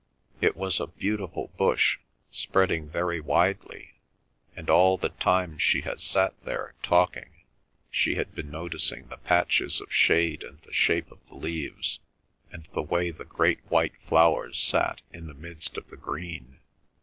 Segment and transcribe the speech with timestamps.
[0.41, 1.99] It was a beautiful bush,
[2.31, 3.99] spreading very widely,
[4.55, 7.43] and all the time she had sat there talking
[7.91, 11.99] she had been noticing the patches of shade and the shape of the leaves,
[12.51, 16.57] and the way the great white flowers sat in the midst of the green.